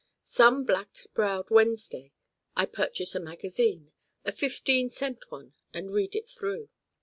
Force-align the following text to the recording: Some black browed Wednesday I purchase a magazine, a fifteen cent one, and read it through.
Some 0.23 0.63
black 0.65 0.95
browed 1.13 1.51
Wednesday 1.51 2.11
I 2.55 2.65
purchase 2.65 3.13
a 3.13 3.19
magazine, 3.19 3.91
a 4.25 4.31
fifteen 4.31 4.89
cent 4.89 5.29
one, 5.29 5.53
and 5.75 5.93
read 5.93 6.15
it 6.15 6.27
through. 6.27 6.69